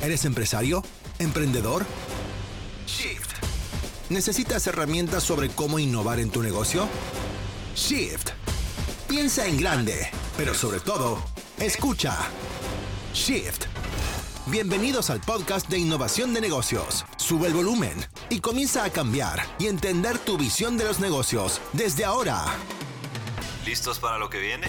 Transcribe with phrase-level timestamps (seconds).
[0.00, 0.84] ¿Eres empresario?
[1.18, 1.84] ¿Emprendedor?
[2.86, 3.32] Shift.
[4.10, 6.88] ¿Necesitas herramientas sobre cómo innovar en tu negocio?
[7.74, 8.30] Shift.
[9.08, 11.20] Piensa en grande, pero sobre todo,
[11.58, 12.16] escucha.
[13.12, 13.64] Shift.
[14.46, 17.04] Bienvenidos al podcast de innovación de negocios.
[17.16, 17.98] Sube el volumen
[18.30, 22.44] y comienza a cambiar y entender tu visión de los negocios desde ahora.
[23.66, 24.68] ¿Listos para lo que viene?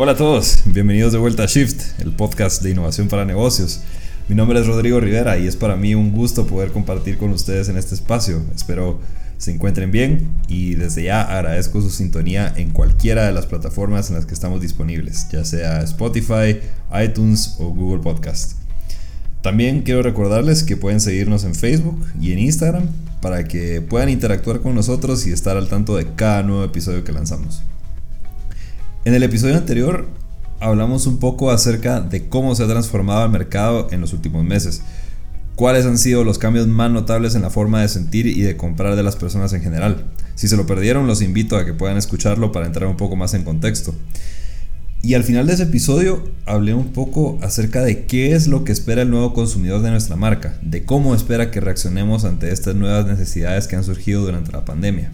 [0.00, 3.80] Hola a todos, bienvenidos de vuelta a Shift, el podcast de innovación para negocios.
[4.28, 7.68] Mi nombre es Rodrigo Rivera y es para mí un gusto poder compartir con ustedes
[7.68, 8.40] en este espacio.
[8.54, 9.00] Espero
[9.38, 14.14] se encuentren bien y desde ya agradezco su sintonía en cualquiera de las plataformas en
[14.14, 16.60] las que estamos disponibles, ya sea Spotify,
[17.04, 18.52] iTunes o Google Podcast.
[19.42, 22.86] También quiero recordarles que pueden seguirnos en Facebook y en Instagram
[23.20, 27.10] para que puedan interactuar con nosotros y estar al tanto de cada nuevo episodio que
[27.10, 27.64] lanzamos.
[29.08, 30.06] En el episodio anterior
[30.60, 34.82] hablamos un poco acerca de cómo se ha transformado el mercado en los últimos meses,
[35.56, 38.96] cuáles han sido los cambios más notables en la forma de sentir y de comprar
[38.96, 40.04] de las personas en general.
[40.34, 43.32] Si se lo perdieron, los invito a que puedan escucharlo para entrar un poco más
[43.32, 43.94] en contexto.
[45.00, 48.72] Y al final de ese episodio hablé un poco acerca de qué es lo que
[48.72, 53.06] espera el nuevo consumidor de nuestra marca, de cómo espera que reaccionemos ante estas nuevas
[53.06, 55.10] necesidades que han surgido durante la pandemia.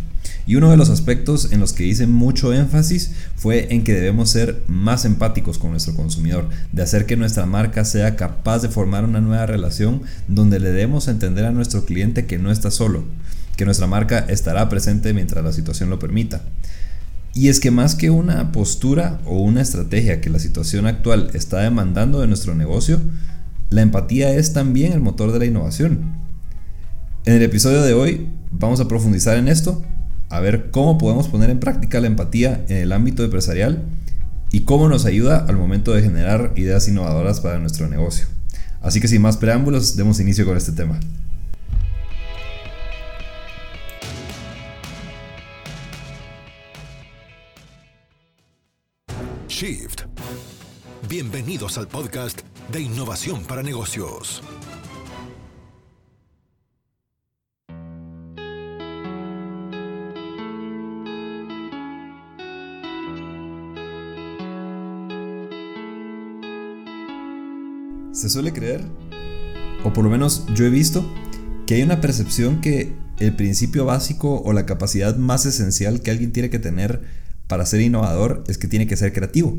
[0.46, 4.30] Y uno de los aspectos en los que hice mucho énfasis fue en que debemos
[4.30, 9.04] ser más empáticos con nuestro consumidor, de hacer que nuestra marca sea capaz de formar
[9.04, 13.04] una nueva relación donde le demos a entender a nuestro cliente que no está solo,
[13.56, 16.42] que nuestra marca estará presente mientras la situación lo permita.
[17.34, 21.60] Y es que más que una postura o una estrategia que la situación actual está
[21.60, 23.00] demandando de nuestro negocio,
[23.70, 26.22] la empatía es también el motor de la innovación.
[27.24, 29.82] En el episodio de hoy vamos a profundizar en esto
[30.34, 33.84] a ver cómo podemos poner en práctica la empatía en el ámbito empresarial
[34.50, 38.26] y cómo nos ayuda al momento de generar ideas innovadoras para nuestro negocio.
[38.80, 40.98] Así que sin más preámbulos, demos inicio con este tema.
[49.46, 50.02] Shift.
[51.08, 52.40] Bienvenidos al podcast
[52.72, 54.42] de innovación para negocios.
[68.24, 68.80] Se suele creer,
[69.84, 71.06] o por lo menos yo he visto,
[71.66, 76.32] que hay una percepción que el principio básico o la capacidad más esencial que alguien
[76.32, 77.02] tiene que tener
[77.48, 79.58] para ser innovador es que tiene que ser creativo.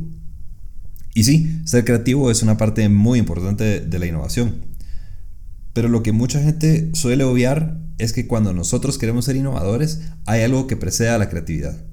[1.14, 4.56] Y sí, ser creativo es una parte muy importante de la innovación.
[5.74, 10.42] Pero lo que mucha gente suele obviar es que cuando nosotros queremos ser innovadores hay
[10.42, 11.86] algo que precede a la creatividad.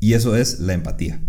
[0.00, 1.20] Y eso es la empatía.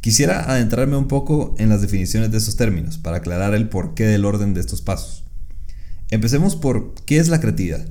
[0.00, 4.24] Quisiera adentrarme un poco en las definiciones de estos términos para aclarar el porqué del
[4.24, 5.24] orden de estos pasos.
[6.10, 7.86] Empecemos por qué es la creatividad.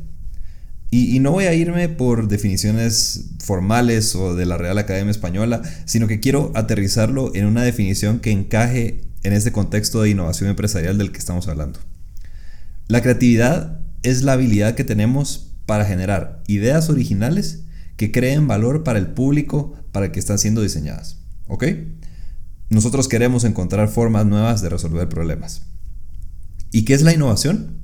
[0.92, 6.08] Y, no voy a irme por definiciones formales o de la Real Academia Española, sino
[6.08, 11.12] que quiero aterrizarlo en una definición que encaje en este contexto de innovación empresarial del
[11.12, 11.80] que estamos hablando.
[12.88, 17.66] La creatividad es la habilidad que tenemos para generar ideas originales
[17.96, 21.20] que creen valor para el público para el que están siendo diseñadas.
[21.50, 21.66] ¿Ok?
[22.70, 25.64] Nosotros queremos encontrar formas nuevas de resolver problemas.
[26.72, 27.80] ¿Y qué es la innovación?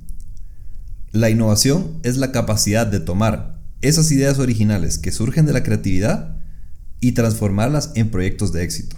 [1.12, 6.36] La innovación es la capacidad de tomar esas ideas originales que surgen de la creatividad
[7.00, 8.96] y transformarlas en proyectos de éxito.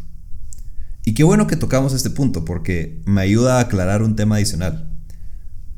[1.05, 4.91] Y qué bueno que tocamos este punto porque me ayuda a aclarar un tema adicional.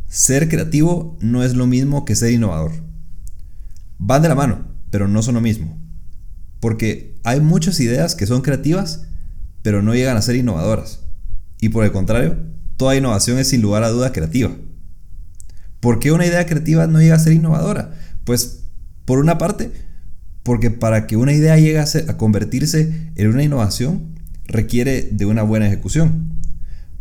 [0.09, 2.73] Ser creativo no es lo mismo que ser innovador.
[3.99, 5.80] Van de la mano, pero no son lo mismo.
[6.61, 9.07] Porque hay muchas ideas que son creativas
[9.63, 11.01] pero no llegan a ser innovadoras.
[11.61, 12.37] Y por el contrario,
[12.77, 14.57] toda innovación es sin lugar a duda creativa.
[15.81, 17.95] ¿Por qué una idea creativa no llega a ser innovadora?
[18.25, 18.65] Pues,
[19.05, 19.71] por una parte,
[20.43, 24.15] porque para que una idea llegue a, a convertirse en una innovación,
[24.47, 26.39] requiere de una buena ejecución.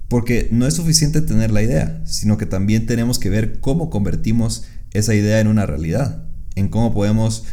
[0.07, 4.63] Porque no es suficiente tener la idea, sino que también tenemos que ver cómo convertimos
[4.91, 6.23] esa idea en una realidad,
[6.55, 7.45] en cómo podemos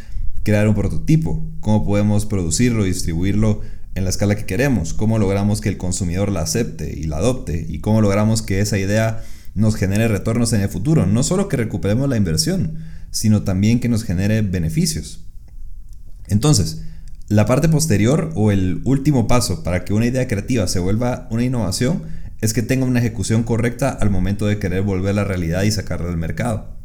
[0.47, 3.59] crear un prototipo, cómo podemos producirlo y distribuirlo
[3.95, 7.65] en la escala que queremos, cómo logramos que el consumidor la acepte y la adopte
[7.67, 11.57] y cómo logramos que esa idea nos genere retornos en el futuro, no solo que
[11.57, 12.77] recuperemos la inversión,
[13.11, 15.25] sino también que nos genere beneficios.
[16.29, 16.83] Entonces,
[17.27, 21.43] la parte posterior o el último paso para que una idea creativa se vuelva una
[21.43, 22.03] innovación
[22.39, 25.71] es que tenga una ejecución correcta al momento de querer volver a la realidad y
[25.71, 26.77] sacarla del mercado.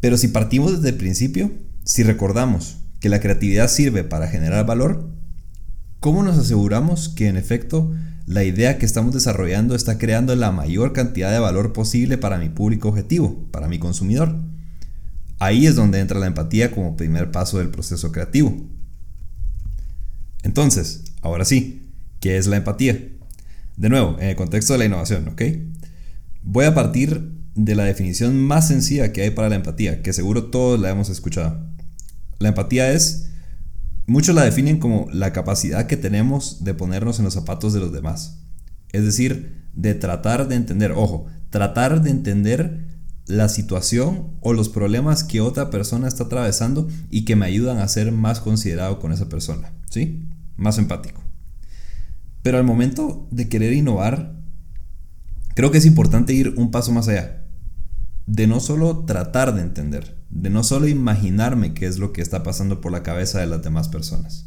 [0.00, 1.52] Pero si partimos desde el principio,
[1.86, 5.08] si recordamos que la creatividad sirve para generar valor,
[6.00, 7.94] ¿cómo nos aseguramos que en efecto
[8.26, 12.48] la idea que estamos desarrollando está creando la mayor cantidad de valor posible para mi
[12.48, 14.36] público objetivo, para mi consumidor?
[15.38, 18.66] Ahí es donde entra la empatía como primer paso del proceso creativo.
[20.42, 21.88] Entonces, ahora sí,
[22.18, 22.98] ¿qué es la empatía?
[23.76, 25.42] De nuevo, en el contexto de la innovación, ¿ok?
[26.42, 30.46] Voy a partir de la definición más sencilla que hay para la empatía, que seguro
[30.46, 31.65] todos la hemos escuchado.
[32.38, 33.30] La empatía es,
[34.06, 37.92] muchos la definen como la capacidad que tenemos de ponernos en los zapatos de los
[37.92, 38.42] demás.
[38.92, 42.86] Es decir, de tratar de entender, ojo, tratar de entender
[43.26, 47.88] la situación o los problemas que otra persona está atravesando y que me ayudan a
[47.88, 50.28] ser más considerado con esa persona, ¿sí?
[50.56, 51.22] Más empático.
[52.42, 54.36] Pero al momento de querer innovar,
[55.54, 57.45] creo que es importante ir un paso más allá.
[58.26, 62.42] De no solo tratar de entender, de no solo imaginarme qué es lo que está
[62.42, 64.46] pasando por la cabeza de las demás personas.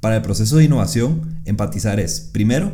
[0.00, 2.72] Para el proceso de innovación, empatizar es, primero,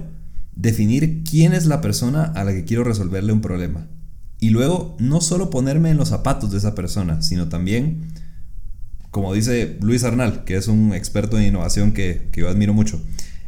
[0.54, 3.88] definir quién es la persona a la que quiero resolverle un problema.
[4.38, 8.06] Y luego, no solo ponerme en los zapatos de esa persona, sino también,
[9.10, 13.02] como dice Luis Arnal, que es un experto en innovación que, que yo admiro mucho,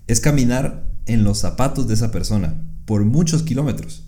[0.08, 4.07] es caminar en los zapatos de esa persona por muchos kilómetros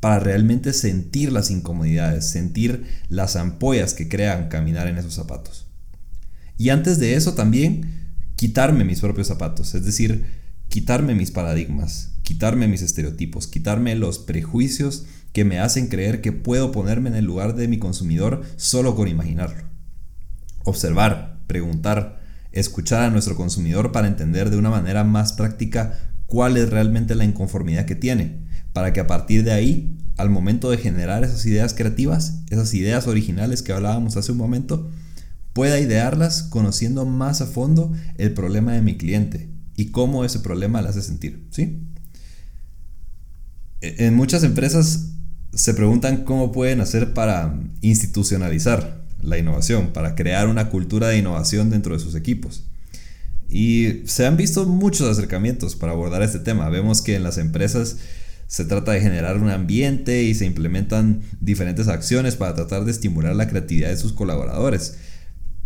[0.00, 5.66] para realmente sentir las incomodidades, sentir las ampollas que crean caminar en esos zapatos.
[6.58, 8.06] Y antes de eso también
[8.36, 10.26] quitarme mis propios zapatos, es decir,
[10.68, 16.72] quitarme mis paradigmas, quitarme mis estereotipos, quitarme los prejuicios que me hacen creer que puedo
[16.72, 19.64] ponerme en el lugar de mi consumidor solo con imaginarlo.
[20.64, 22.20] Observar, preguntar,
[22.52, 27.24] escuchar a nuestro consumidor para entender de una manera más práctica cuál es realmente la
[27.24, 28.45] inconformidad que tiene,
[28.76, 33.06] para que a partir de ahí, al momento de generar esas ideas creativas, esas ideas
[33.06, 34.90] originales que hablábamos hace un momento,
[35.54, 40.82] pueda idearlas conociendo más a fondo el problema de mi cliente y cómo ese problema
[40.82, 41.86] le hace sentir, ¿sí?
[43.80, 45.12] E-, en muchas empresas
[45.54, 51.70] se preguntan cómo pueden hacer para institucionalizar la innovación, para crear una cultura de innovación
[51.70, 52.64] dentro de sus equipos.
[53.48, 56.68] Y se han visto muchos acercamientos para abordar este tema.
[56.68, 57.96] Vemos que en las empresas
[58.46, 63.34] se trata de generar un ambiente y se implementan diferentes acciones para tratar de estimular
[63.34, 64.98] la creatividad de sus colaboradores.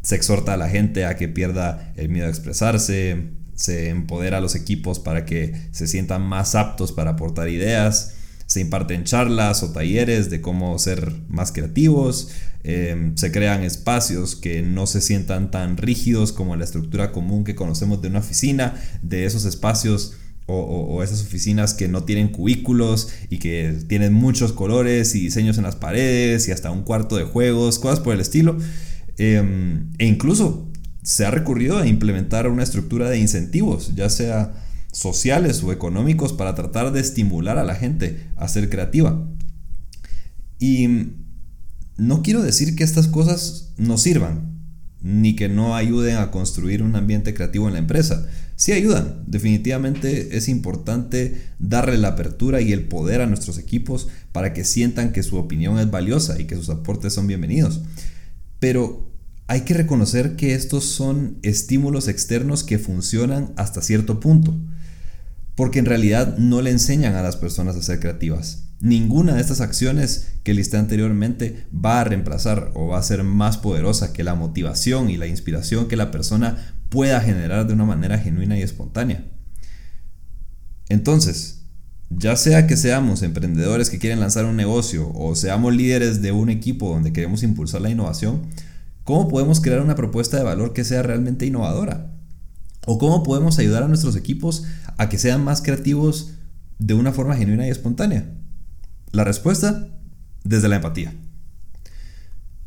[0.02, 4.40] Se exhorta a la gente a que pierda el miedo a expresarse, se empodera a
[4.40, 8.14] los equipos para que se sientan más aptos para aportar ideas,
[8.46, 12.32] se imparten charlas o talleres de cómo ser más creativos,
[12.62, 17.54] Em, se crean espacios que no se sientan tan rígidos como la estructura común que
[17.54, 20.16] conocemos de una oficina, de esos espacios
[20.50, 25.64] o, esas oficinas que no tienen cubículos y que tienen muchos colores y diseños en
[25.64, 28.56] las paredes y hasta un cuarto de juegos, cosas por el estilo.
[29.18, 30.70] Em, e incluso
[31.02, 34.52] se ha recurrido a implementar una estructura de incentivos, ya sea
[34.92, 39.26] sociales o económicos, para tratar de estimular a la gente a ser creativa.
[40.58, 40.88] Y
[41.96, 44.58] no quiero decir que estas cosas no sirvan,
[45.02, 48.26] ni que no ayuden a construir un ambiente creativo en la empresa.
[48.60, 54.52] Sí ayudan, definitivamente es importante darle la apertura y el poder a nuestros equipos para
[54.52, 57.80] que sientan que su opinión es valiosa y que sus aportes son bienvenidos.
[58.58, 59.10] Pero
[59.46, 64.54] hay que reconocer que estos son estímulos externos que funcionan hasta cierto punto,
[65.54, 68.64] porque en realidad no le enseñan a las personas a ser creativas.
[68.82, 73.56] Ninguna de estas acciones que listé anteriormente va a reemplazar o va a ser más
[73.56, 78.18] poderosa que la motivación y la inspiración que la persona pueda generar de una manera
[78.18, 79.24] genuina y espontánea.
[80.88, 81.62] Entonces,
[82.10, 86.50] ya sea que seamos emprendedores que quieren lanzar un negocio o seamos líderes de un
[86.50, 88.48] equipo donde queremos impulsar la innovación,
[89.04, 92.12] ¿cómo podemos crear una propuesta de valor que sea realmente innovadora?
[92.86, 94.64] ¿O cómo podemos ayudar a nuestros equipos
[94.98, 96.32] a que sean más creativos
[96.80, 98.28] de una forma genuina y espontánea?
[99.12, 99.88] La respuesta,
[100.42, 101.14] desde la empatía.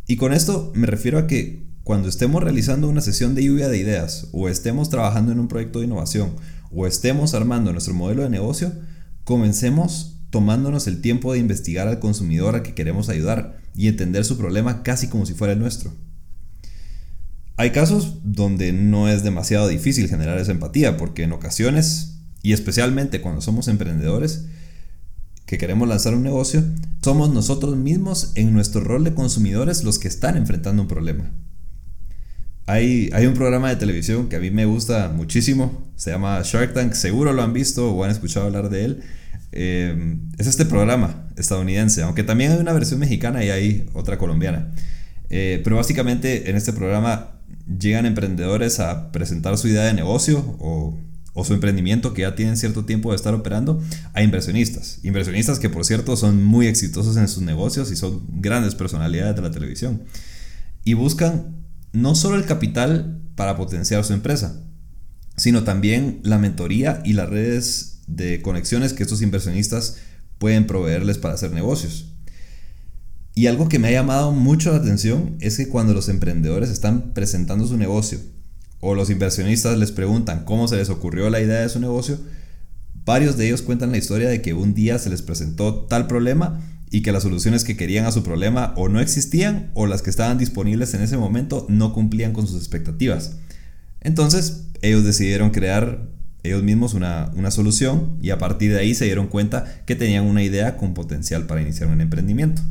[0.07, 3.77] Y con esto me refiero a que cuando estemos realizando una sesión de lluvia de
[3.77, 6.31] ideas, o estemos trabajando en un proyecto de innovación,
[6.71, 8.71] o estemos armando nuestro modelo de negocio,
[9.25, 14.37] comencemos tomándonos el tiempo de investigar al consumidor al que queremos ayudar y entender su
[14.37, 15.93] problema casi como si fuera el nuestro.
[17.57, 23.21] Hay casos donde no es demasiado difícil generar esa empatía, porque en ocasiones, y especialmente
[23.21, 24.45] cuando somos emprendedores,
[25.45, 26.63] que queremos lanzar un negocio,
[27.03, 31.31] somos nosotros mismos en nuestro rol de consumidores los que están enfrentando un problema.
[32.65, 36.93] Hay, un programa de televisión que a mí me gusta muchísimo, se llama Shark Tank,
[36.93, 39.03] seguro lo han visto o han escuchado hablar de él.
[39.51, 44.71] Eh, es este programa estadounidense, aunque también hay una versión mexicana y hay otra colombiana,
[45.29, 47.31] Eh, pero básicamente en este programa
[47.79, 50.97] llegan emprendedores a presentar su idea de negocio o,
[51.43, 53.81] su emprendimiento que ya tienen cierto tiempo de estar operando
[54.13, 54.99] a inversionistas.
[55.03, 59.41] Inversionistas que por cierto son muy exitosos en sus negocios y son grandes personalidades de
[59.41, 60.03] la televisión.
[60.85, 61.62] Y buscan
[61.93, 64.61] no solo el capital para potenciar su empresa,
[65.37, 69.97] sino también la mentoría y las redes de conexiones que estos inversionistas
[70.37, 72.09] pueden proveerles para hacer negocios.
[73.35, 77.13] Y algo que me ha llamado mucho la atención es que cuando los emprendedores están
[77.13, 78.19] presentando su negocio
[78.79, 82.19] o los inversionistas les preguntan cómo se les ocurrió la idea de su negocio,
[83.05, 86.61] varios de ellos cuentan la historia de que un día se les presentó tal problema
[86.93, 90.11] y que las soluciones que querían a su problema o no existían o las que
[90.11, 93.37] estaban disponibles en ese momento no cumplían con sus expectativas.
[94.01, 96.07] Entonces ellos decidieron crear
[96.43, 100.25] ellos mismos una, una, solución y a partir de ahí se dieron cuenta que tenían
[100.25, 102.61] una idea con potencial para iniciar un emprendimiento.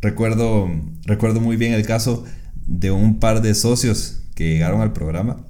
[0.00, 0.70] Recuerdo,
[1.04, 2.24] recuerdo muy bien el caso
[2.64, 5.44] de un par de socios que llegaron al programa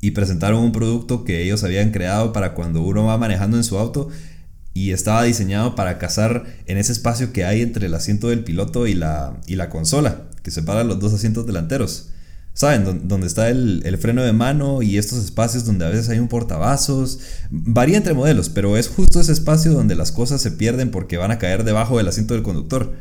[0.00, 3.78] y presentaron un producto que ellos habían creado para cuando uno va manejando en su
[3.78, 4.08] auto
[4.72, 8.86] y estaba diseñado para cazar en ese espacio que hay entre el asiento del piloto
[8.86, 12.10] y la, y la consola, que separa los dos asientos delanteros.
[12.52, 13.08] ¿Saben?
[13.08, 16.26] donde está el, el, freno de mano y estos espacios donde a veces hay un
[16.28, 17.20] portavasos.
[17.48, 21.30] Varía entre modelos, pero es justo ese espacio donde las cosas se pierden porque van
[21.30, 22.92] a caer debajo del asiento del conductor.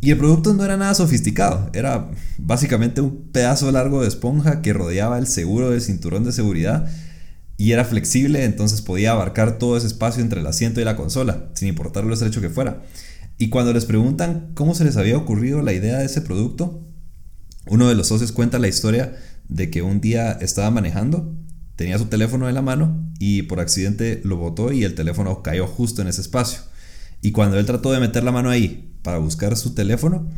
[0.00, 4.72] Y el producto no era nada sofisticado, era básicamente un pedazo largo de esponja que
[4.72, 6.88] rodeaba el seguro del cinturón de seguridad
[7.60, 11.50] y era flexible, entonces podía abarcar todo ese espacio entre el asiento y la consola,
[11.54, 12.84] sin importar lo estrecho que fuera.
[13.36, 16.86] Y cuando les preguntan cómo se les había ocurrido la idea de ese producto,
[17.66, 19.16] uno de los socios cuenta la historia
[19.48, 21.34] de que un día estaba manejando,
[21.74, 25.66] tenía su teléfono en la mano y por accidente lo botó y el teléfono cayó
[25.66, 26.60] justo en ese espacio.
[27.22, 30.30] Y cuando él trató de meter la mano ahí para buscar su teléfono,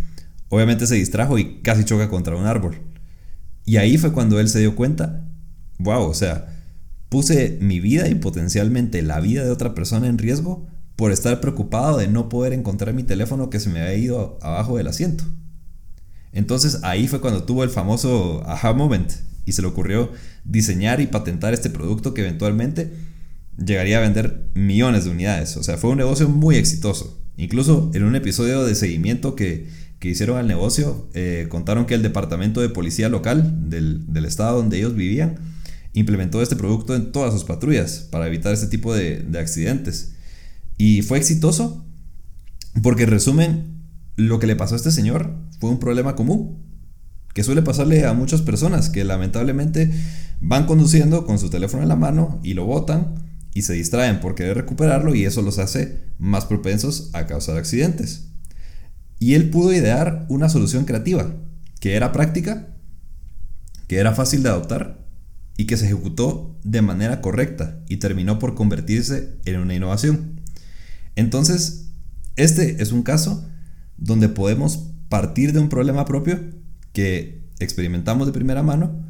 [0.49, 2.81] obviamente se distrajo y casi choca contra un árbol.
[3.67, 5.27] Y ahí fue cuando él se dio cuenta,
[5.79, 6.60] wow, o sea,
[7.11, 11.99] puse mi vida y potencialmente la vida de otra persona en riesgo por estar preocupado
[11.99, 15.25] de no poder encontrar mi teléfono que se me había ido abajo del asiento.
[16.33, 19.13] Entonces ahí fue cuando tuvo el famoso aha moment
[19.45, 20.11] y se le ocurrió
[20.45, 22.93] diseñar y patentar este producto que eventualmente
[23.59, 25.57] llegaría a vender millones de unidades.
[25.57, 27.19] O sea, fue un negocio muy exitoso.
[27.37, 29.69] Incluso en un episodio de seguimiento que,
[30.03, 34.95] hicieron al negocio, eh, contaron que el departamento de policía local del, estado donde ellos
[34.95, 35.50] vivían
[35.93, 40.13] implementó este producto en todas sus patrullas para evitar este tipo de, de accidentes.
[40.79, 41.85] Y fue exitoso
[42.83, 43.83] porque, en resumen,
[44.17, 46.59] lo que le pasó a este señor fue un problema común
[47.35, 49.91] que suele pasarle a muchas personas que lamentablemente
[50.41, 53.15] van conduciendo con su teléfono en la mano y lo botan
[53.55, 58.29] y se distraen por querer recuperarlo y eso los hace más propensos a causar accidentes.
[59.19, 61.35] Y él pudo idear una solución creativa,
[61.79, 62.69] que era práctica,
[63.87, 65.05] que era fácil de adoptar
[65.61, 70.41] y que se ejecutó de manera correcta y terminó por convertirse en una innovación.
[71.17, 71.91] Entonces,
[72.37, 73.47] este es un caso
[73.99, 76.41] donde podemos partir de un problema propio
[76.95, 79.05] que experimentamos de primera mano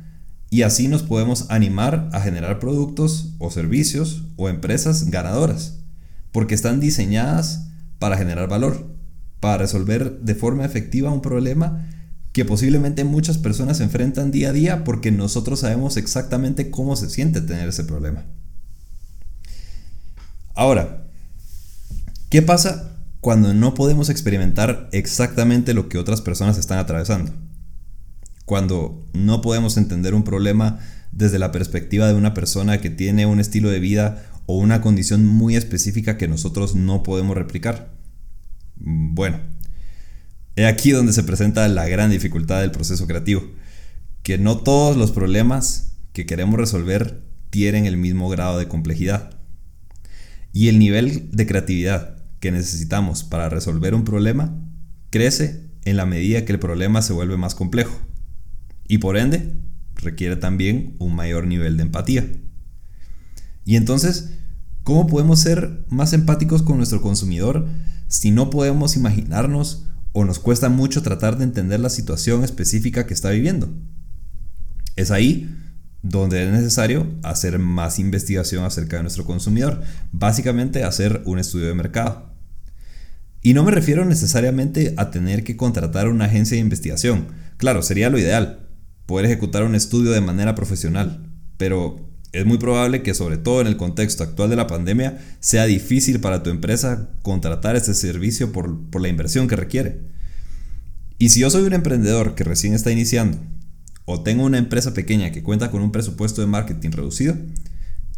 [0.50, 5.78] y así nos podemos animar a generar productos o servicios o empresas ganadoras,
[6.32, 7.68] porque están diseñadas
[8.00, 8.92] para generar valor,
[9.38, 11.86] para resolver de forma efectiva un problema
[12.32, 17.40] que posiblemente muchas personas enfrentan día a día porque nosotros sabemos exactamente cómo se siente
[17.40, 18.24] tener ese problema.
[20.54, 21.06] Ahora,
[22.28, 27.32] ¿qué pasa cuando no podemos experimentar exactamente lo que otras personas están atravesando?
[28.50, 30.80] cuando no podemos entender un problema
[31.12, 35.24] desde la perspectiva de una persona que tiene un estilo de vida o una condición
[35.24, 37.92] muy específica que nosotros no podemos replicar.
[38.74, 39.38] Bueno,
[40.56, 43.42] he aquí donde se presenta la gran dificultad del proceso creativo,
[44.22, 49.38] que no todos los problemas que queremos resolver tienen el mismo grado de complejidad.
[50.52, 54.56] Y el nivel de creatividad que necesitamos para resolver un problema
[55.10, 57.98] crece en la medida que el problema se vuelve más complejo
[58.88, 59.54] y por ende
[59.96, 62.26] requiere también un mayor nivel de empatía.
[63.64, 64.30] Y entonces,
[64.82, 67.68] ¿cómo podemos ser más empáticos con nuestro consumidor
[68.08, 73.14] si no podemos imaginarnos o nos cuesta mucho tratar de entender la situación específica que
[73.14, 73.72] está viviendo?
[74.96, 75.48] Es ahí
[76.02, 81.74] donde es necesario hacer más investigación acerca de nuestro consumidor, básicamente hacer un estudio de
[81.74, 82.30] mercado.
[83.42, 88.10] Y no me refiero necesariamente a tener que contratar una agencia de investigación, claro, sería
[88.10, 88.68] lo ideal,
[89.06, 93.66] poder ejecutar un estudio de manera profesional, pero es muy probable que sobre todo en
[93.66, 99.00] el contexto actual de la pandemia sea difícil para tu empresa contratar este servicio por,
[99.00, 100.00] la inversión que requiere.
[101.18, 103.38] Y si yo soy un emprendedor que recién está iniciando,
[104.04, 107.36] o tengo una empresa pequeña que cuenta con un presupuesto de marketing reducido,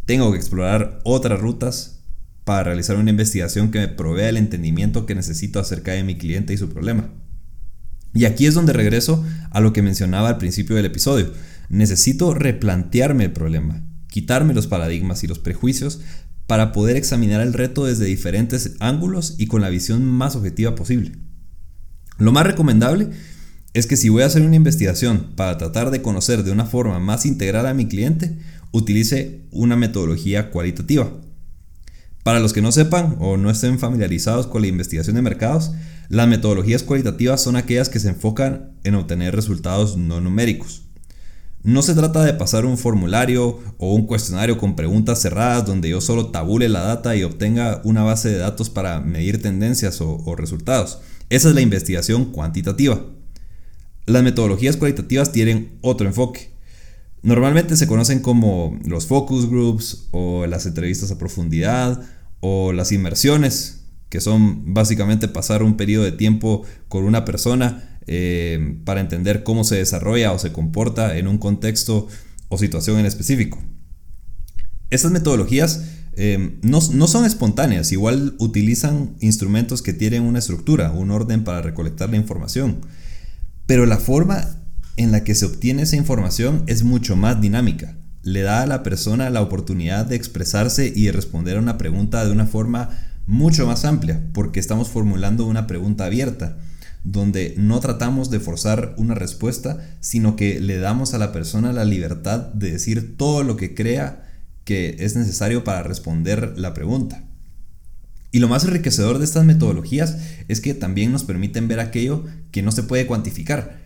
[0.05, 2.01] tengo que explorar otras rutas
[2.45, 6.53] para realizar una investigación que me provea el entendimiento que necesito acerca de mi cliente
[6.53, 7.11] y su problema.
[8.15, 11.33] Y aquí es donde regreso a lo que mencionaba al principio del episodio.
[11.71, 16.01] Necesito replantearme el problema, quitarme los paradigmas y los prejuicios
[16.47, 21.13] para poder examinar el reto desde diferentes ángulos y con la visión más objetiva posible.
[22.19, 23.09] Lo más recomendable
[23.73, 26.99] es que si voy a hacer una investigación para tratar de conocer de una forma
[26.99, 28.39] más integral a mi cliente,
[28.71, 31.11] utilice una metodología cualitativa.
[32.23, 35.73] Para los que no sepan o no estén familiarizados con la investigación de mercados,
[36.11, 40.83] las metodologías cualitativas son aquellas que se enfocan en obtener resultados no numéricos.
[41.65, 46.01] No se trata de pasar un formulario o un cuestionario con preguntas cerradas donde yo
[46.01, 50.99] solo tabule la data y obtenga una base de datos para medir tendencias o, resultados.
[51.31, 53.01] Esa es la investigación cuantitativa.
[54.07, 56.51] Las metodologías cualitativas tienen otro enfoque.
[57.23, 62.03] Normalmente se conocen como los focus groups o las entrevistas a profundidad
[62.41, 68.79] o las inmersiones, que son básicamente pasar un periodo de tiempo con una persona eh,
[68.85, 72.09] para entender cómo se desarrolla o se comporta en un contexto
[72.49, 73.59] o situación en específico.
[74.91, 75.83] Estas metodologías
[76.15, 81.63] eh, no, no, son espontáneas, igual utilizan instrumentos que tienen una estructura, un orden para
[81.63, 82.81] recolectar la información,
[83.67, 84.59] pero la forma
[84.99, 87.97] en la que se obtiene esa información es mucho más dinámica.
[88.23, 92.25] Le da a la persona la oportunidad de expresarse y de responder a una pregunta
[92.25, 92.91] de una forma
[93.27, 96.59] mucho más amplia, porque estamos formulando una pregunta abierta,
[97.05, 101.85] donde no tratamos de forzar una respuesta, sino que le damos a la persona la
[101.85, 104.29] libertad de decir todo lo que crea
[104.65, 107.25] que es necesario para responder la pregunta.
[108.31, 110.17] Y lo más enriquecedor de estas metodologías
[110.49, 113.81] es que también nos permiten ver aquello que no se puede cuantificar.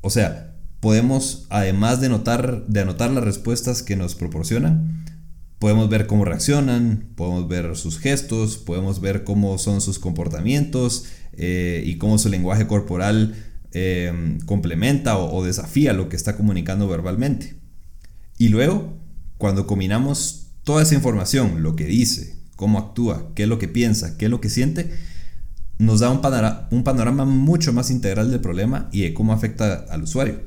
[0.00, 5.04] O sea, podemos, además de, notar, de anotar las respuestas que nos proporcionan,
[5.58, 11.04] podemos ver cómo reaccionan, podemos ver sus gestos, podemos ver cómo son sus comportamientos
[11.42, 13.34] eh, y cómo su lenguaje corporal
[13.72, 17.56] eh, complementa o, desafía lo que está comunicando verbalmente.
[18.36, 18.98] Y luego,
[19.38, 24.18] cuando combinamos toda esa información, lo que dice, cómo actúa, qué es lo que piensa,
[24.18, 24.90] qué es lo que siente,
[25.78, 29.86] nos da un panorama, un panorama mucho más integral del problema y de cómo afecta
[29.88, 30.42] al usuario.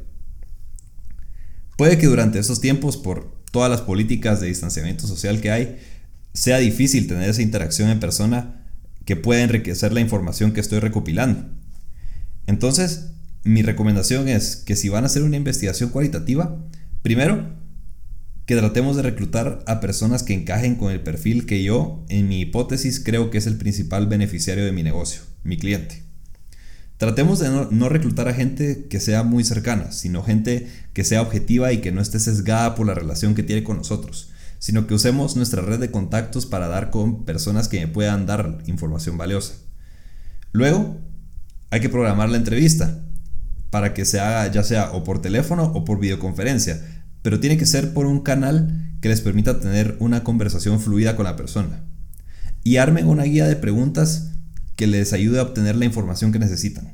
[1.76, 5.80] Puede que durante estos tiempos, por todas las políticas de distanciamiento social que hay,
[6.34, 8.63] sea difícil tener esa interacción en persona
[9.06, 11.46] que pueda enriquecer la información que estoy recopilando.
[12.48, 13.12] Entonces,
[13.44, 16.58] mi recomendación es que si van a hacer una investigación cualitativa,
[17.02, 17.54] primero,
[18.46, 22.42] que tratemos de reclutar a personas que encajen con el perfil que yo, en mi
[22.42, 26.04] hipótesis, creo que es el principal beneficiario de mi negocio, mi cliente.
[26.98, 31.74] Tratemos de no, reclutar a gente que sea muy cercana, sino gente que sea objetiva
[31.74, 34.32] y que no esté sesgada por la relación que tiene con nosotros,
[34.64, 38.60] sino que usemos nuestra red de contactos para dar con personas que me puedan dar
[38.66, 39.56] información valiosa.
[40.54, 41.02] Luego,
[41.70, 43.04] hay que programar la entrevista
[43.72, 46.82] para que se haga ya sea o por teléfono o por videoconferencia,
[47.22, 51.26] pero tiene que ser por un canal que les permita tener una conversación fluida con
[51.26, 51.84] la persona.
[52.64, 54.32] Y armen una guía de preguntas
[54.78, 56.94] que les ayude a obtener la información que necesitan.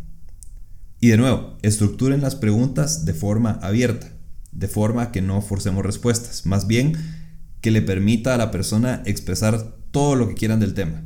[0.99, 4.08] Y de nuevo, estructuren las preguntas de forma abierta,
[4.51, 7.18] de forma que no forcemos respuestas, más bien
[7.61, 11.03] que le permita a la persona expresar todo lo que quieran del tema.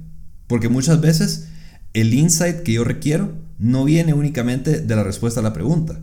[0.48, 1.48] Porque muchas veces
[1.94, 6.00] el insight que yo requiero no viene únicamente de la respuesta a la pregunta,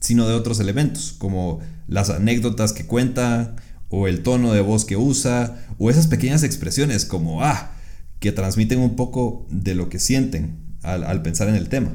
[0.00, 3.56] sino de otros elementos, como las anécdotas que cuenta,
[3.88, 7.72] o el tono de voz que usa, o esas pequeñas expresiones como, ah,
[8.20, 11.94] que transmiten un poco de lo que sienten al, pensar en el tema.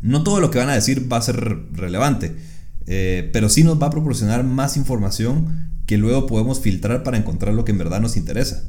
[0.00, 1.36] No todo lo que van a decir va a ser
[1.72, 2.36] relevante,
[2.90, 7.52] eh, pero sí nos va a proporcionar más información que luego podemos filtrar para encontrar
[7.52, 8.64] lo que en verdad nos interesa.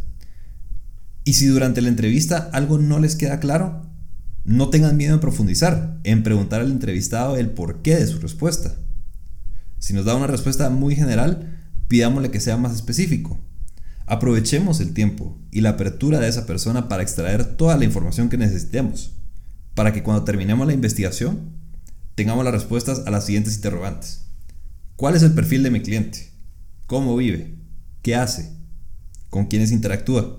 [1.24, 3.86] Y si durante la entrevista algo no les queda claro,
[4.44, 8.76] no tengan miedo en profundizar, en preguntar al entrevistado el porqué de su respuesta.
[9.78, 13.40] Si nos da una respuesta muy general, pidámosle que sea más específico.
[14.06, 18.38] Aprovechemos el tiempo y la apertura de esa persona para extraer toda la información que
[18.38, 19.14] necesitemos,
[19.76, 21.59] para que cuando terminemos la investigación
[22.20, 24.26] tengamos las respuestas a las siguientes interrogantes.
[24.98, 26.34] ¿Cuál es el perfil de mi cliente?
[26.86, 27.56] ¿Cómo vive?
[28.02, 28.52] ¿Qué hace?
[29.30, 30.38] ¿Con quiénes interactúa?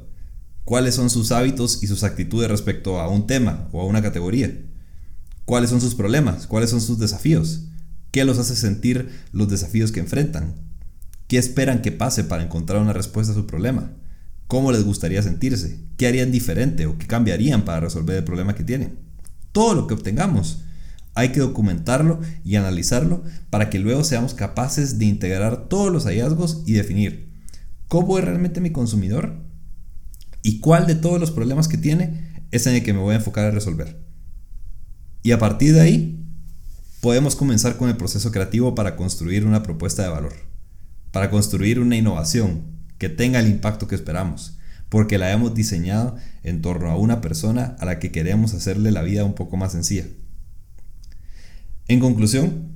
[0.67, 4.55] ¿Cuáles son sus hábitos y sus actitudes respecto a un tema o a una categoría?
[5.47, 6.47] ¿Cuáles son sus problemas?
[6.47, 7.63] ¿Cuáles son sus desafíos?
[8.11, 10.57] ¿Qué los hace sentir los desafíos que enfrentan?
[11.29, 13.91] ¿Qué esperan que pase para encontrar una respuesta a su problema?
[14.49, 15.81] ¿Cómo les gustaría sentirse?
[15.97, 18.99] ¿Qué harían diferente o qué cambiarían para resolver el problema que tienen?
[19.53, 20.65] Todo lo que obtengamos
[21.15, 26.63] Hay que documentarlo y analizarlo para que luego seamos capaces de integrar todos los hallazgos
[26.67, 27.31] y definir
[27.89, 29.35] cómo es realmente mi consumidor
[30.43, 33.19] y cuál de todos los problemas que tiene es en el que me voy a
[33.19, 34.01] enfocar a resolver.
[35.23, 36.25] Y a partir de ahí,
[37.01, 40.35] podemos comenzar con el proceso creativo para construir una propuesta de valor,
[41.11, 42.63] para construir una innovación
[42.99, 47.77] que tenga el impacto que esperamos, porque la hemos diseñado en torno a una persona
[47.81, 50.05] a la que queremos hacerle la vida un poco más sencilla.
[51.91, 52.69] En conclusión,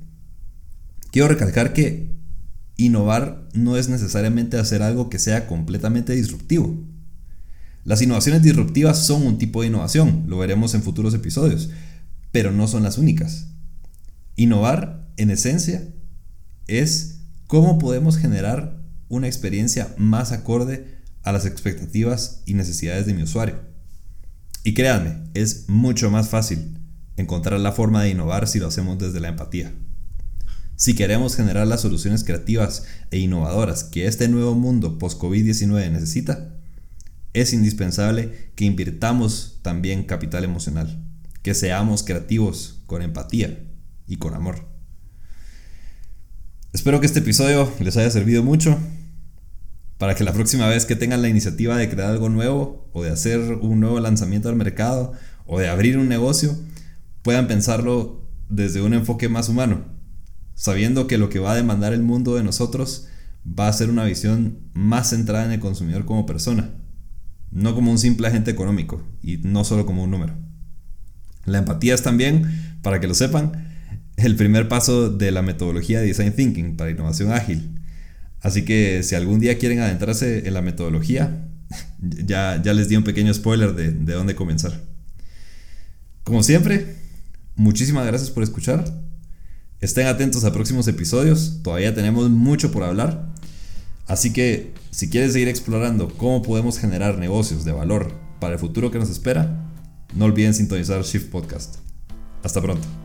[1.13, 2.17] quiero recalcar que
[2.77, 6.77] innovar no es necesariamente hacer algo que sea completamente disruptivo.
[7.85, 11.71] Las innovaciones disruptivas son un tipo de innovación, lo veremos en futuros episodios,
[12.33, 13.51] pero no son las únicas.
[14.35, 15.87] Innovar, en esencia,
[16.67, 23.23] es cómo podemos generar una experiencia más acorde a las expectativas y necesidades de mi
[23.23, 23.61] usuario.
[24.65, 26.81] Y créanme, es mucho más fácil
[27.17, 29.73] encontrar la forma de innovar si lo hacemos desde la empatía.
[30.77, 36.57] Si queremos generar las soluciones creativas e innovadoras que este nuevo mundo post-COVID-19 necesita,
[37.33, 41.05] es indispensable que invirtamos también capital emocional,
[41.43, 43.65] que seamos creativos con empatía
[44.07, 44.67] y con amor.
[46.73, 48.77] Espero que este episodio les haya servido mucho
[49.99, 53.11] para que la próxima vez que tengan la iniciativa de crear algo nuevo o de
[53.11, 55.13] hacer un nuevo lanzamiento al mercado
[55.47, 56.57] o de abrir un negocio,
[57.25, 59.87] puedan pensarlo desde un enfoque más humano,
[60.55, 63.09] sabiendo que lo que va a demandar el mundo de nosotros
[63.47, 66.71] va a ser una visión más centrada en el consumidor como persona,
[67.51, 70.35] no como un simple agente económico y no solo como un número.
[71.47, 73.71] La empatía es también, para que lo sepan,
[74.17, 77.81] el primer paso de la metodología de Design Thinking para innovación ágil.
[78.43, 81.49] Así que si algún día quieren adentrarse en la metodología,
[82.01, 84.79] ya, ya les di un pequeño spoiler de, de dónde comenzar.
[86.23, 87.04] Como siempre,
[87.57, 88.85] Muchísimas gracias por escuchar.
[89.81, 91.61] Estén atentos a próximos episodios.
[91.63, 93.33] Todavía tenemos mucho por hablar.
[94.07, 98.91] Así que si quieres seguir explorando cómo podemos generar negocios de valor para el futuro
[98.91, 99.71] que nos espera,
[100.15, 101.77] no olviden sintonizar Shift Podcast.
[102.43, 103.04] Hasta pronto.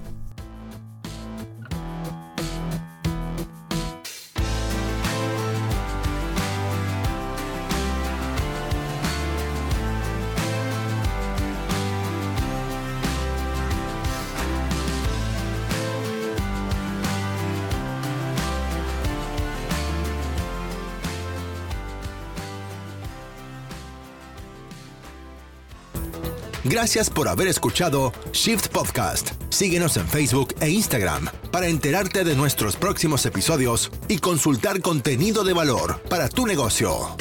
[26.69, 29.31] Gracias por haber escuchado Shift Podcast.
[29.49, 35.53] Síguenos en Facebook e Instagram para enterarte de nuestros próximos episodios y consultar contenido de
[35.53, 37.17] valor para tu negocio.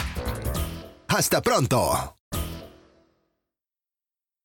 [1.08, 2.17] Hasta pronto.